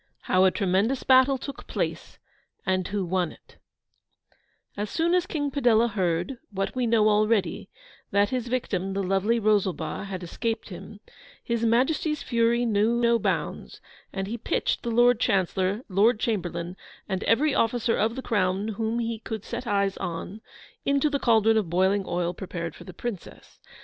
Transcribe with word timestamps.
HOW 0.21 0.45
A 0.45 0.49
TREMENDOUS 0.49 1.03
BATTLE 1.03 1.37
TOOK 1.37 1.67
PLACE, 1.67 2.17
AND 2.65 2.87
WHO 2.87 3.05
WON 3.05 3.33
IT 3.33 3.57
As 4.75 4.89
soon 4.89 5.13
as 5.13 5.27
King 5.27 5.51
Padella 5.51 5.89
heard, 5.91 6.39
what 6.49 6.73
we 6.75 6.87
know 6.87 7.07
already, 7.07 7.69
that 8.09 8.31
his 8.31 8.47
victim, 8.47 8.93
the 8.93 9.03
lovely 9.03 9.39
Rosalba, 9.39 10.05
had 10.05 10.23
escaped 10.23 10.69
him, 10.69 11.01
His 11.43 11.63
Majesty's 11.65 12.23
fury 12.23 12.65
knew 12.65 12.95
no 12.99 13.19
bounds, 13.19 13.79
and 14.11 14.25
he 14.25 14.39
pitched 14.39 14.81
the 14.81 14.89
Lord 14.89 15.19
Chancellor, 15.19 15.83
Lord 15.87 16.19
Chamberlain, 16.19 16.77
and 17.07 17.23
every 17.25 17.53
officer 17.53 17.95
of 17.95 18.15
the 18.15 18.23
Crown 18.23 18.69
whom 18.69 18.97
he 18.97 19.19
could 19.19 19.45
set 19.45 19.67
eyes 19.67 19.97
on, 19.97 20.41
into 20.83 21.11
the 21.11 21.19
cauldron 21.19 21.57
of 21.57 21.69
boiling 21.69 22.05
oil 22.07 22.33
prepared 22.33 22.73
for 22.73 22.85
the 22.85 22.91
Princess. 22.95 23.59